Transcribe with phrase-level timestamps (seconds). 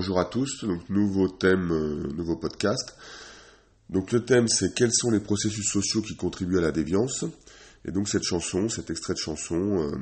[0.00, 2.94] bonjour à tous, donc nouveau thème, euh, nouveau podcast.
[3.90, 7.24] Donc le thème c'est quels sont les processus sociaux qui contribuent à la déviance?
[7.84, 9.96] Et donc cette chanson, cet extrait de chanson euh,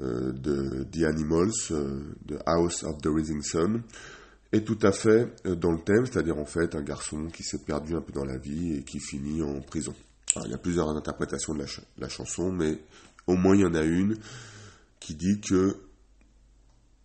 [0.00, 1.52] euh, de The Animals,
[2.24, 3.82] de House of the Rising Sun,
[4.52, 7.94] est tout à fait dans le thème, c'est-à-dire en fait un garçon qui s'est perdu
[7.94, 9.94] un peu dans la vie et qui finit en prison.
[10.44, 11.64] il y a plusieurs interprétations de
[11.98, 12.80] la chanson, mais
[13.28, 14.16] au moins il y en a une
[14.98, 15.76] qui dit que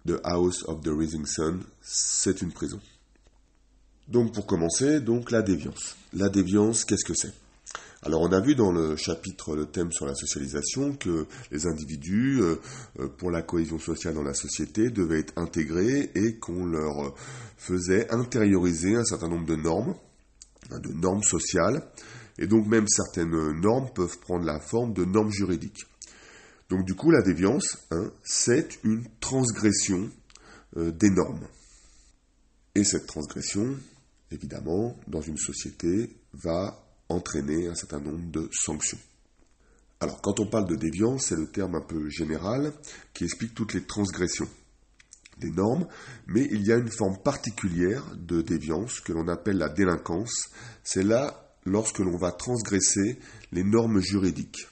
[0.07, 2.79] The House of the Rising Sun, c'est une prison.
[4.07, 5.95] Donc pour commencer, donc la déviance.
[6.13, 7.33] La déviance, qu'est-ce que c'est?
[8.05, 12.39] Alors on a vu dans le chapitre, le thème sur la socialisation, que les individus,
[12.39, 12.57] euh,
[12.99, 17.15] euh, pour la cohésion sociale dans la société, devaient être intégrés et qu'on leur
[17.57, 19.95] faisait intérioriser un certain nombre de normes,
[20.69, 21.81] hein, de normes sociales,
[22.37, 25.87] et donc même certaines normes peuvent prendre la forme de normes juridiques.
[26.69, 30.11] Donc du coup, la déviance, hein, c'est une transgression
[30.77, 31.47] euh, des normes.
[32.75, 33.75] Et cette transgression,
[34.29, 38.99] évidemment, dans une société, va entraîner un certain nombre de sanctions.
[39.99, 42.73] Alors, quand on parle de déviance, c'est le terme un peu général
[43.13, 44.49] qui explique toutes les transgressions
[45.37, 45.87] des normes,
[46.27, 50.49] mais il y a une forme particulière de déviance que l'on appelle la délinquance.
[50.83, 53.19] C'est là lorsque l'on va transgresser
[53.51, 54.67] les normes juridiques.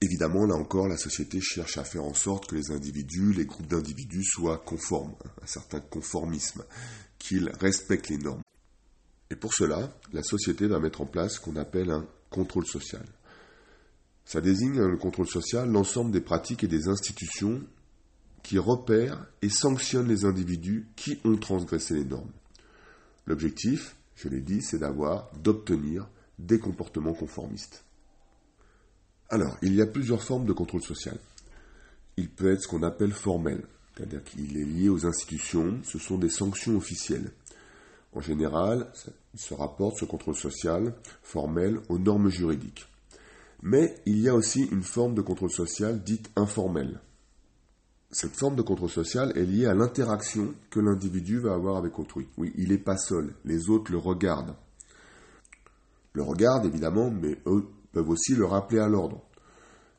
[0.00, 3.68] Évidemment, là encore, la société cherche à faire en sorte que les individus, les groupes
[3.68, 6.64] d'individus soient conformes, un certain conformisme,
[7.18, 8.42] qu'ils respectent les normes.
[9.32, 13.02] Et pour cela, la société va mettre en place ce qu'on appelle un contrôle social.
[14.26, 17.62] Ça désigne le contrôle social l'ensemble des pratiques et des institutions
[18.42, 22.30] qui repèrent et sanctionnent les individus qui ont transgressé les normes.
[23.26, 26.06] L'objectif, je l'ai dit, c'est d'avoir, d'obtenir
[26.38, 27.84] des comportements conformistes.
[29.30, 31.16] Alors, il y a plusieurs formes de contrôle social.
[32.18, 33.64] Il peut être ce qu'on appelle formel,
[33.96, 37.32] c'est-à-dire qu'il est lié aux institutions, ce sont des sanctions officielles.
[38.12, 38.92] En général,
[39.34, 42.86] il se rapporte ce contrôle social formel aux normes juridiques.
[43.62, 47.00] Mais il y a aussi une forme de contrôle social dite informelle.
[48.10, 52.28] Cette forme de contrôle social est liée à l'interaction que l'individu va avoir avec autrui.
[52.36, 54.54] Oui, il n'est pas seul, les autres le regardent.
[56.12, 59.22] Le regardent évidemment, mais eux peuvent aussi le rappeler à l'ordre.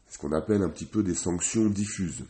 [0.07, 2.25] Ce qu'on appelle un petit peu des sanctions diffuses.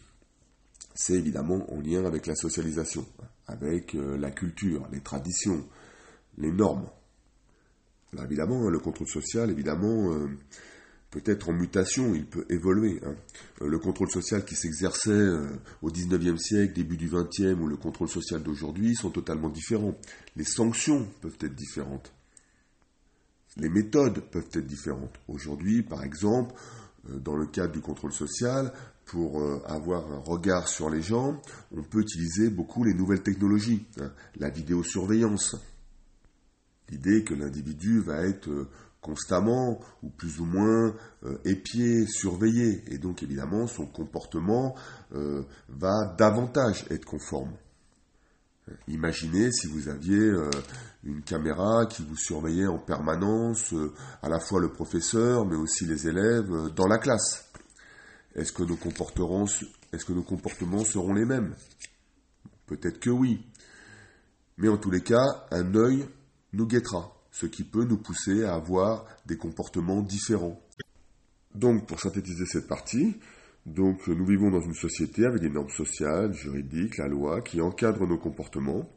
[0.96, 3.06] C'est évidemment en lien avec la socialisation,
[3.48, 5.66] avec euh, la culture, les traditions,
[6.38, 6.88] les normes.
[8.14, 10.28] Alors évidemment, hein, le contrôle social, évidemment, euh,
[11.10, 13.00] peut être en mutation, il peut évoluer.
[13.06, 13.16] Hein.
[13.62, 15.30] Euh, le contrôle social qui s'exerçait
[15.82, 19.96] au XIXe siècle, début du XXe, ou le contrôle social d'aujourd'hui sont totalement différents.
[20.36, 22.14] Les sanctions peuvent être différentes.
[23.58, 25.20] Les méthodes peuvent être différentes.
[25.28, 26.56] Aujourd'hui, par exemple,
[27.08, 28.74] dans le cadre du contrôle social,
[29.06, 31.42] pour euh, avoir un regard sur les gens,
[31.76, 34.12] on peut utiliser beaucoup les nouvelles technologies, hein.
[34.38, 35.56] la vidéosurveillance.
[36.90, 38.70] L'idée que l'individu va être euh,
[39.02, 40.96] constamment ou plus ou moins
[41.44, 44.76] épié, surveillé, et donc évidemment son comportement
[45.12, 47.52] va davantage être conforme.
[48.88, 50.50] Imaginez si vous aviez euh,
[51.04, 55.86] une caméra qui vous surveillait en permanence, euh, à la fois le professeur, mais aussi
[55.86, 57.50] les élèves, euh, dans la classe.
[58.36, 59.46] Est-ce que, nos comportements,
[60.86, 61.56] seront les mêmes?
[62.66, 63.46] Peut-être que oui.
[64.58, 66.06] Mais en tous les cas, un œil
[66.54, 70.62] nous guettera, ce qui peut nous pousser à avoir des comportements différents.
[71.56, 73.16] Donc, pour synthétiser cette partie,
[73.66, 78.18] nous vivons dans une société avec des normes sociales, juridiques, la loi qui encadre nos
[78.18, 78.90] comportements.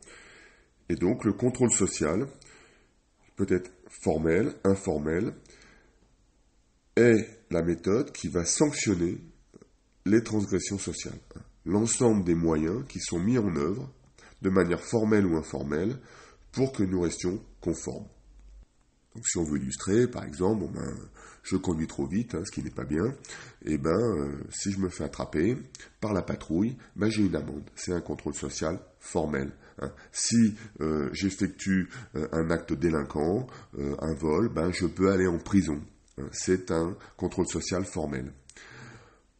[0.88, 2.26] Et donc le contrôle social
[3.36, 5.34] peut être formel, informel,
[6.96, 9.18] est la méthode qui va sanctionner
[10.04, 11.18] les transgressions sociales.
[11.64, 13.92] L'ensemble des moyens qui sont mis en œuvre
[14.42, 15.98] de manière formelle ou informelle
[16.52, 18.06] pour que nous restions conformes.
[19.14, 20.94] Donc si on veut illustrer, par exemple, ben,
[21.42, 23.06] je conduis trop vite, hein, ce qui n'est pas bien,
[23.64, 25.56] et eh ben euh, si je me fais attraper
[26.00, 27.64] par la patrouille, ben, j'ai une amende.
[27.74, 29.52] C'est un contrôle social formel.
[29.80, 29.90] Hein.
[30.12, 33.46] Si euh, j'effectue euh, un acte délinquant,
[33.78, 35.80] un vol, ben je peux aller en prison.
[36.18, 36.28] Hein.
[36.32, 38.32] C'est un contrôle social formel.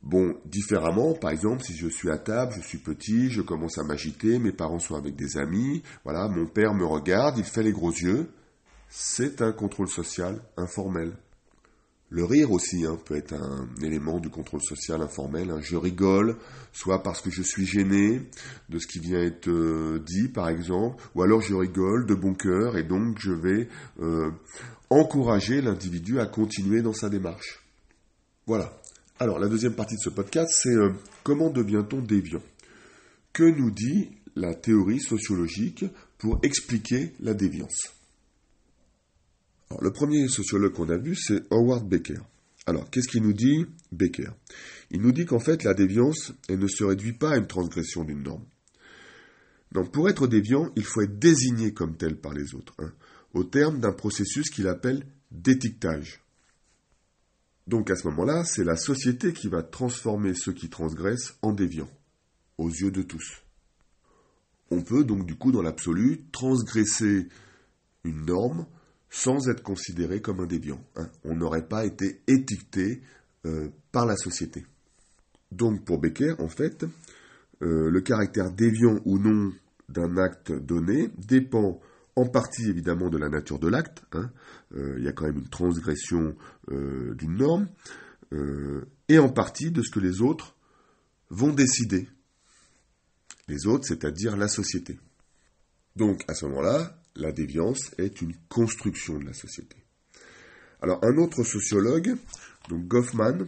[0.02, 3.82] Bon, différemment, par exemple, si je suis à table, je suis petit, je commence à
[3.82, 7.72] m'agiter, mes parents sont avec des amis, voilà, mon père me regarde, il fait les
[7.72, 8.30] gros yeux,
[8.88, 11.16] c'est un contrôle social informel.
[12.08, 15.50] Le rire aussi hein, peut être un élément du contrôle social informel.
[15.50, 15.60] Hein.
[15.60, 16.36] Je rigole,
[16.72, 18.22] soit parce que je suis gêné
[18.68, 22.34] de ce qui vient être euh, dit, par exemple, ou alors je rigole de bon
[22.34, 23.68] cœur et donc je vais
[24.00, 24.30] euh,
[24.88, 27.64] encourager l'individu à continuer dans sa démarche.
[28.46, 28.80] Voilà.
[29.18, 30.92] Alors la deuxième partie de ce podcast, c'est euh,
[31.24, 32.42] comment devient-on déviant?
[33.32, 35.84] Que nous dit la théorie sociologique
[36.18, 37.95] pour expliquer la déviance?
[39.80, 42.20] Le premier sociologue qu'on a vu, c'est Howard Becker.
[42.66, 44.30] Alors, qu'est-ce qu'il nous dit, Becker?
[44.90, 48.04] Il nous dit qu'en fait, la déviance, elle ne se réduit pas à une transgression
[48.04, 48.44] d'une norme.
[49.72, 52.92] Donc, pour être déviant, il faut être désigné comme tel par les autres, hein,
[53.34, 56.22] au terme d'un processus qu'il appelle d'étiquetage.
[57.66, 61.90] Donc, à ce moment-là, c'est la société qui va transformer ceux qui transgressent en déviants,
[62.58, 63.42] aux yeux de tous.
[64.70, 67.28] On peut donc, du coup, dans l'absolu, transgresser
[68.04, 68.66] une norme
[69.10, 70.80] sans être considéré comme un déviant.
[70.96, 71.08] Hein.
[71.24, 73.02] On n'aurait pas été étiqueté
[73.46, 74.66] euh, par la société.
[75.52, 76.84] Donc pour Becker, en fait,
[77.62, 79.52] euh, le caractère déviant ou non
[79.88, 81.80] d'un acte donné dépend
[82.16, 84.02] en partie évidemment de la nature de l'acte.
[84.12, 84.30] Hein.
[84.74, 86.34] Euh, il y a quand même une transgression
[86.68, 87.68] d'une norme,
[89.08, 90.56] et en partie de ce que les autres
[91.30, 92.08] vont décider.
[93.46, 94.98] Les autres, c'est-à-dire la société.
[95.94, 99.76] Donc à ce moment-là, la déviance est une construction de la société.
[100.80, 102.16] Alors un autre sociologue,
[102.68, 103.46] donc Goffman,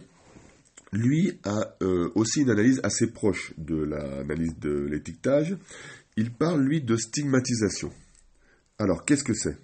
[0.91, 5.55] lui a euh, aussi une analyse assez proche de l'analyse de l'étiquetage.
[6.17, 7.91] Il parle, lui, de stigmatisation.
[8.77, 9.57] Alors, qu'est-ce que c'est?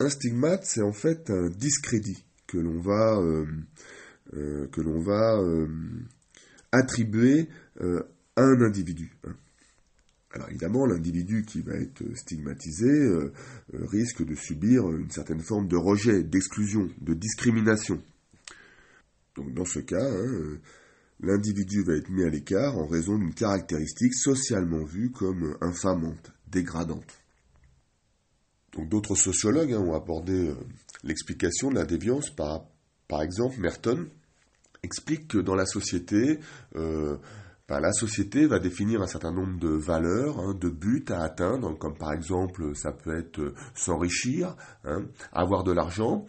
[0.00, 3.46] Un stigmate, c'est en fait un discrédit que l'on va, euh,
[4.34, 5.68] euh,
[6.72, 7.48] attribuer
[7.80, 9.12] à un individu.
[9.24, 9.36] Hein.
[10.34, 13.32] Alors évidemment, l'individu qui va être stigmatisé euh,
[13.72, 18.02] euh, risque de subir une certaine forme de rejet, d'exclusion, de discrimination.
[19.36, 20.60] Donc dans ce cas, hein, euh,
[21.20, 27.22] l'individu va être mis à l'écart en raison d'une caractéristique socialement vue comme infamante, dégradante.
[28.72, 30.52] Donc d'autres sociologues hein, ont abordé
[31.04, 32.66] l'explication de la déviance par,
[33.06, 34.08] par exemple, Merton
[34.82, 36.40] explique que dans la société,
[37.68, 41.96] la société va définir un certain nombre de valeurs, hein, de buts à atteindre, comme
[41.96, 46.26] par exemple ça peut être euh, s'enrichir, hein, avoir de l'argent,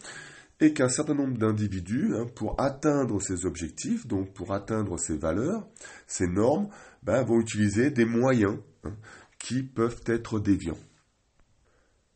[0.60, 5.66] et qu'un certain nombre d'individus, hein, pour atteindre ces objectifs, donc pour atteindre ces valeurs,
[6.06, 6.68] ces normes,
[7.02, 8.56] ben, vont utiliser des moyens
[9.38, 10.78] qui peuvent être déviants.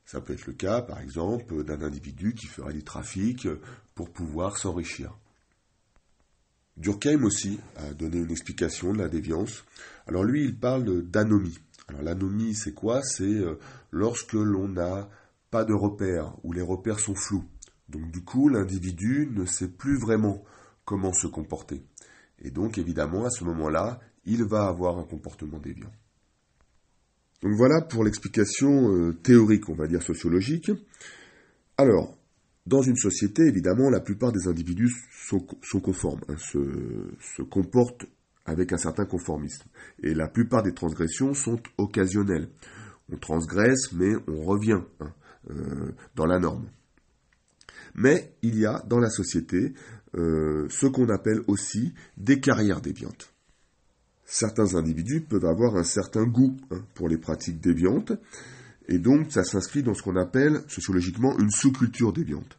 [0.07, 3.47] Ça peut être le cas, par exemple, d'un individu qui ferait du trafic
[3.95, 5.15] pour pouvoir s'enrichir.
[6.81, 9.65] Durkheim aussi a donné une explication de la déviance.
[10.07, 11.59] Alors lui, il parle d'anomie.
[11.89, 13.03] Alors l'anomie, c'est quoi?
[13.03, 13.59] C'est euh,
[13.91, 15.11] lorsque l'on n'a
[15.51, 17.45] pas de repères, ou les repères sont flous.
[17.91, 20.43] Donc du coup, l'individu ne sait plus vraiment
[20.87, 21.83] comment se comporter.
[22.41, 25.93] Et donc évidemment, à ce moment-là, il va avoir un comportement déviant.
[27.43, 30.71] Donc voilà pour l'explication euh, théorique, on va dire sociologique.
[31.77, 32.17] Alors,
[32.71, 38.07] dans une société, évidemment, la plupart des individus sont, conformes, hein, se, comportent
[38.47, 39.65] avec un certain conformisme.
[40.05, 42.49] Et la plupart des transgressions sont occasionnelles.
[43.13, 45.13] On transgresse, mais on revient hein,
[45.51, 46.69] euh, dans la norme.
[47.97, 49.75] Mais il y a dans la société
[50.17, 53.35] euh, ce qu'on appelle aussi des carrières déviantes.
[54.25, 58.13] Certains individus peuvent avoir un certain goût hein, pour les pratiques déviantes,
[58.91, 62.59] et donc, ça s'inscrit dans ce qu'on appelle sociologiquement une sous-culture déviante.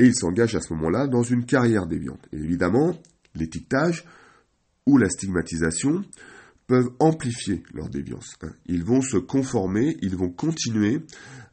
[0.00, 2.26] Et ils s'engagent à ce moment-là dans une carrière déviante.
[2.32, 2.98] Et évidemment,
[3.34, 4.06] l'étiquetage
[4.86, 6.02] ou la stigmatisation
[6.66, 8.34] peuvent amplifier leur déviance.
[8.40, 8.52] Hein.
[8.64, 11.02] Ils vont se conformer, ils vont continuer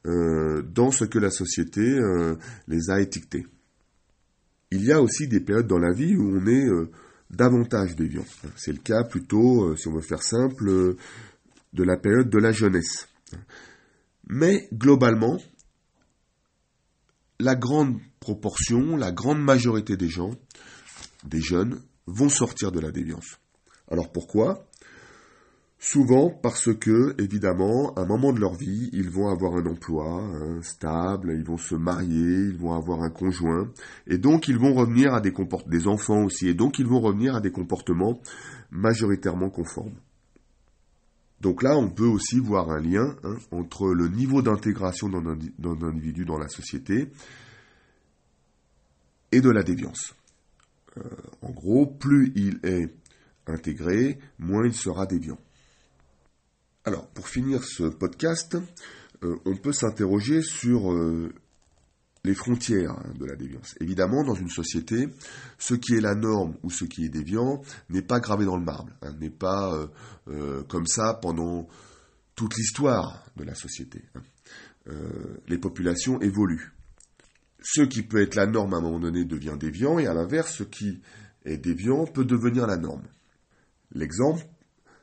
[0.05, 2.35] euh, dans ce que la société euh,
[2.69, 3.45] les a étiquetés.
[4.71, 6.89] Il y a aussi des périodes dans la vie où on est euh,
[7.29, 8.25] davantage déviant.
[8.55, 10.95] C'est le cas plutôt, si on veut faire simple,
[11.73, 13.09] de la période de la jeunesse.
[14.29, 15.37] Mais globalement,
[17.39, 20.31] la grande proportion, la grande majorité des gens,
[21.23, 23.39] des jeunes, vont sortir de la déviance.
[23.91, 24.65] Alors pourquoi?
[25.79, 30.23] Souvent parce que, évidemment, à un moment de leur vie, ils vont avoir un emploi
[30.23, 33.71] hein, stable, ils vont se marier, ils vont avoir un conjoint,
[34.07, 36.99] et donc ils vont revenir à des comportements, des enfants aussi, et donc ils vont
[36.99, 38.19] revenir à des comportements
[38.71, 39.93] majoritairement conformes.
[41.41, 46.25] Donc là, on peut aussi voir un lien hein, entre le niveau d'intégration d'un individu
[46.25, 47.11] dans la société
[49.31, 50.15] et de la déviance.
[50.97, 51.03] Euh,
[51.41, 52.89] en gros, plus il est
[53.45, 55.39] intégré, moins il sera déviant.
[56.85, 58.57] Alors, pour finir ce podcast,
[59.23, 61.33] euh, on peut s'interroger sur euh,
[62.23, 63.75] les frontières hein, de la déviance.
[63.79, 65.07] Évidemment, dans une société,
[65.57, 68.63] ce qui est la norme ou ce qui est déviant n'est pas gravé dans le
[68.63, 69.87] marbre, hein, n'est pas euh,
[70.29, 71.67] euh, comme ça pendant
[72.35, 74.03] toute l'histoire de la société.
[74.15, 74.21] Hein.
[74.89, 76.73] Euh, les populations évoluent.
[77.61, 80.53] Ce qui peut être la norme à un moment donné devient déviant, et à l'inverse,
[80.53, 81.01] ce qui
[81.43, 83.03] est déviant peut devenir la norme.
[83.91, 84.45] L'exemple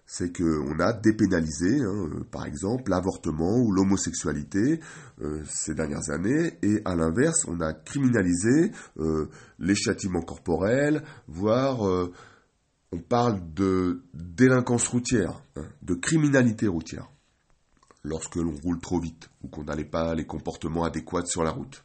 [0.06, 4.80] c'est qu'on a dépénalisé, hein, euh, par exemple, l'avortement ou l'homosexualité
[5.22, 11.80] euh, ces dernières années, et à l'inverse, on a criminalisé euh, les châtiments corporels, voire
[12.92, 17.10] on parle de délinquance routière, hein, de criminalité routière,
[18.04, 21.82] lorsque l'on roule trop vite ou qu'on n'allait pas les comportements adéquats sur la route.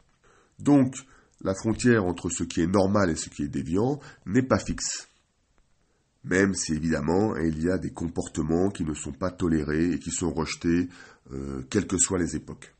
[0.58, 0.94] Donc,
[1.42, 5.09] la frontière entre ce qui est normal et ce qui est déviant n'est pas fixe
[6.24, 10.10] même si évidemment il y a des comportements qui ne sont pas tolérés et qui
[10.10, 10.88] sont rejetés,
[11.32, 12.74] euh, quelles que soient les époques.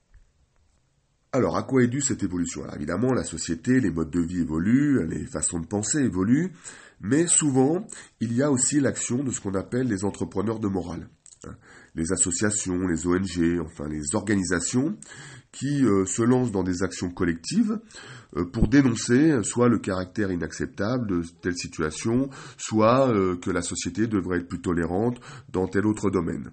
[1.33, 2.65] Alors, à quoi est due cette évolution?
[2.65, 6.51] Alors, évidemment, la société, les modes de vie évoluent, les façons de penser évoluent,
[7.01, 7.87] mais souvent,
[8.19, 11.09] il y a aussi l'action de ce qu'on appelle les entrepreneurs de morale.
[11.47, 11.55] Hein.
[11.95, 14.99] Les associations, les ONG, enfin les organisations
[15.52, 17.80] qui euh, se lancent dans des actions collectives
[18.37, 24.07] euh, pour dénoncer soit le caractère inacceptable de telle situation, soit euh, que la société
[24.07, 26.50] devrait être plus tolérante dans tel autre domaine.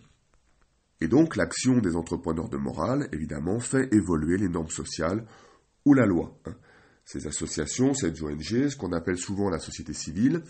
[1.00, 5.26] Et donc l'action des entrepreneurs de morale, évidemment, fait évoluer les normes sociales
[5.86, 6.36] ou la loi.
[6.46, 6.56] Hein.
[7.06, 10.44] Ces associations, ces ONG, ce qu'on appelle souvent la société civile,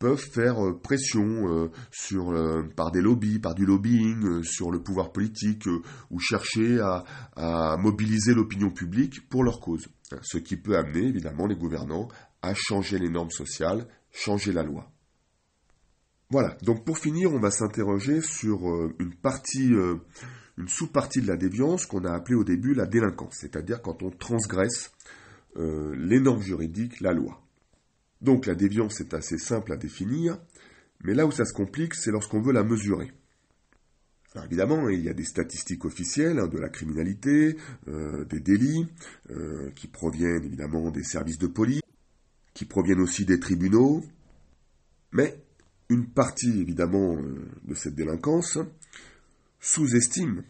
[0.00, 4.82] peuvent faire euh, pression euh, sur, euh, par des lobbies, par du lobbying sur le
[4.82, 5.68] pouvoir politique
[6.10, 7.04] ou chercher à,
[7.36, 9.88] à mobiliser l'opinion publique pour leur cause.
[10.22, 12.08] Ce qui peut amener évidemment les gouvernants
[12.42, 14.90] à changer les normes sociales, changer la loi.
[16.30, 18.60] Voilà, donc pour finir, on va s'interroger sur
[18.98, 19.72] une partie,
[20.56, 24.10] une sous-partie de la déviance qu'on a appelée au début la délinquance, c'est-à-dire quand on
[24.10, 24.92] transgresse
[25.56, 27.42] les normes juridiques, la loi.
[28.20, 30.38] Donc la déviance est assez simple à définir,
[31.02, 33.12] mais là où ça se complique, c'est lorsqu'on veut la mesurer.
[34.34, 37.56] Alors évidemment, il y a des statistiques officielles hein, de la criminalité,
[37.88, 38.86] euh, des délits,
[39.30, 41.80] euh, qui proviennent évidemment des services de police,
[42.54, 44.04] qui proviennent aussi des tribunaux,
[45.12, 45.42] mais
[45.88, 48.58] une partie évidemment euh, de cette délinquance
[49.58, 50.42] sous-estime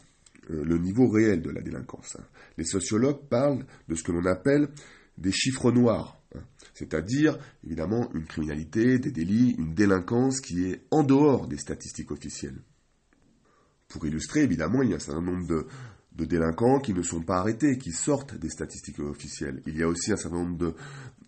[0.48, 2.16] le niveau réel de la délinquance.
[2.58, 4.68] Les sociologues parlent de ce que l'on appelle
[5.16, 6.19] des chiffres noirs
[6.80, 12.58] c'est-à-dire évidemment une criminalité, des délits, une délinquance qui est en dehors des statistiques officielles.
[13.88, 15.66] Pour illustrer, évidemment, il y a un certain nombre de,
[16.25, 19.62] délinquants qui ne sont pas arrêtés, qui sortent des statistiques officielles.
[19.66, 20.75] Il y a aussi un certain nombre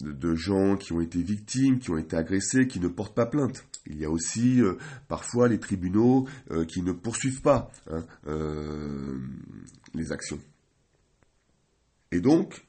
[0.00, 3.66] de, gens qui ont été victimes, qui ont été agressés, qui ne portent pas plainte.
[3.86, 4.78] Il y a aussi euh,
[5.08, 9.18] parfois les tribunaux euh, qui ne poursuivent pas hein, euh,
[9.94, 10.40] les actions.
[12.10, 12.64] Et donc,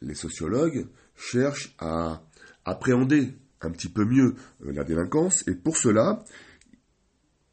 [0.00, 0.86] les sociologues
[1.18, 2.22] cherchent à
[2.64, 4.34] appréhender un petit peu mieux
[4.64, 6.24] euh, la délinquance et pour cela,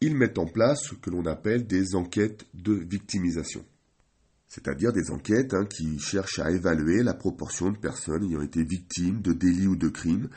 [0.02, 3.66] ils mettent en place ce que l'on appelle des enquêtes de victimisation.
[4.48, 9.22] C'est-à-dire des enquêtes hein, qui cherchent à évaluer la proportion de personnes ayant été victimes
[9.22, 10.30] de délits ou de crimes,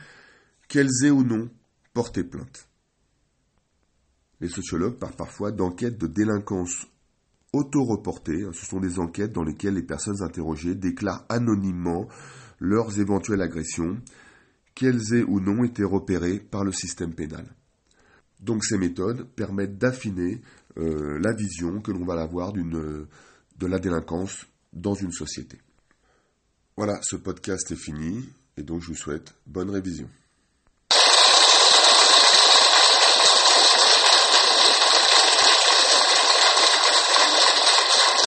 [0.67, 1.49] qu'elles aient ou non
[1.93, 2.67] porté plainte.
[4.41, 6.87] Les sociologues parlent parfois d'enquêtes de délinquance
[7.53, 8.43] auto-reportées.
[8.43, 8.51] Hein.
[8.53, 12.07] Ce sont des enquêtes dans lesquelles les personnes interrogées déclarent anonymement
[12.59, 13.99] leurs éventuelles agressions,
[14.75, 17.45] qu'elles aient ou non été repérées par le système pénal.
[18.39, 20.41] Donc ces méthodes permettent d'affiner
[20.77, 23.07] euh, la vision que l'on va avoir de
[23.59, 25.57] la délinquance dans une société.
[26.77, 30.09] Voilà, ce podcast est fini et donc je vous souhaite bonne révision.